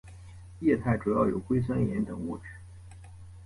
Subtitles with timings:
[0.61, 2.45] 液态主要有硅酸盐等物质。